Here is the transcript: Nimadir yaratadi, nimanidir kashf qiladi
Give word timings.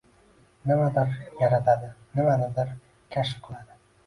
Nimadir 0.71 1.11
yaratadi, 1.41 1.91
nimanidir 2.17 2.73
kashf 3.19 3.47
qiladi 3.47 3.79